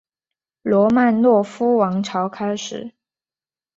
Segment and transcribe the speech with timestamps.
[0.63, 2.91] 罗曼诺夫王朝开始。